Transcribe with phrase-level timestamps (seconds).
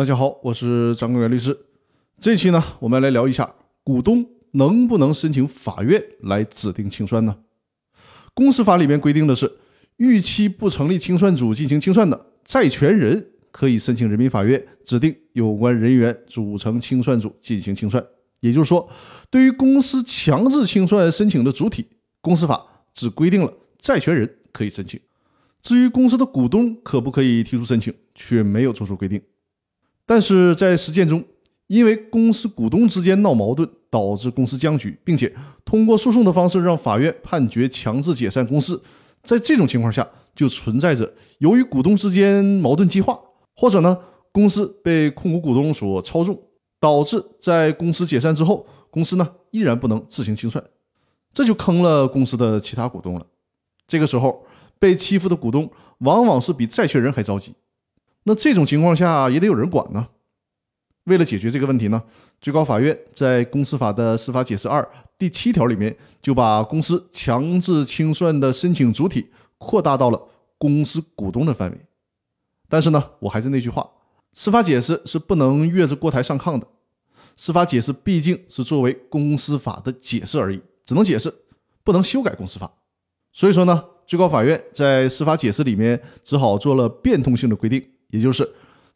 [0.00, 1.54] 大家好，我是张根源律师。
[2.18, 3.54] 这期呢，我们来聊一下
[3.84, 7.36] 股东能不能申请法院来指定清算呢？
[8.32, 9.58] 公司法里面规定的是，
[9.98, 18.02] 逾期不成立清算组进行清算的债权人可以申请人民法院指定有关人员组成清算组进行清算。
[18.40, 18.88] 也就是说，
[19.28, 21.86] 对于公司强制清算申请的主体，
[22.22, 24.98] 公司法只规定了债权人可以申请，
[25.60, 29.20] 至于公司的股东可不可以提出申请，却没有做出规定。
[30.10, 31.22] 但是在实践中，
[31.68, 35.32] 因为公司股东之间闹矛盾，导致公司僵局，并且
[35.64, 38.82] 通过诉讼的方式让法院判决强制解散公司，
[39.22, 43.16] 在这种情况下，就存在着由于股东之间矛盾激化，
[43.54, 43.96] 或者呢
[44.32, 46.36] 公司被控股股东所操纵，
[46.80, 50.64] 导致在公司解散之后，公司呢依然不能自行清算，
[51.32, 53.24] 这就坑了公司的其他股东了。
[53.86, 54.44] 这个时候
[54.80, 57.54] 被欺负的股东往往是比债权人还着急。
[58.24, 60.08] 那这种情况下也得有人管呢。
[61.04, 62.02] 为了解决这个问题呢，
[62.40, 64.86] 最高法院在公司法的司法解释二
[65.18, 70.28] 第七条里面就把公司强制清算的申请主体扩大到了
[70.58, 71.80] 公司股东的范围。
[72.68, 73.90] 但是呢，我还是那句话，
[74.34, 76.66] 司法解释是不能越着锅台上炕的。
[77.36, 81.34] 司法解释毕竟是作为公司法的解释而已，只能解释，
[81.82, 82.70] 不能修改公司法。
[83.32, 87.82] 所以说呢，最高法院在司法解释里面只好做了变通性的规定。
[88.10, 88.48] 也就是，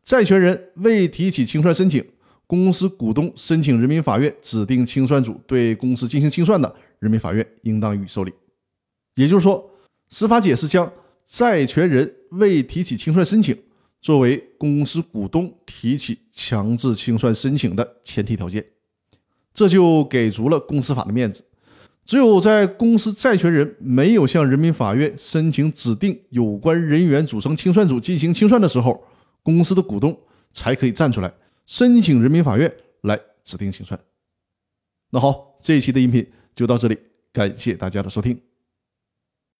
[0.03, 2.05] 债权人未提起清算申请，
[2.47, 8.33] 公司股东申请人民法院指定清算组对公司进行清算的，人民法院应当予以受理。
[9.15, 9.71] 也就是说，
[10.09, 10.93] 司法解释将
[11.25, 13.57] 债权人未提起清算申请
[14.01, 18.65] 作为公司股东提起强制清算申请的前提条件，
[19.55, 21.43] 这就给足了公司法的面子。
[22.05, 29.03] 只有在公司债权人没有向人民法院申请指定有关人员组成清算组进行清算的时候，
[29.43, 30.15] 公司的股东
[30.53, 31.33] 才可以站出来
[31.67, 32.71] 申请人民法院
[33.03, 33.99] 来指定清算。
[35.11, 36.99] 那好，这一期的音频就到这里，
[37.33, 38.39] 感谢大家的收听。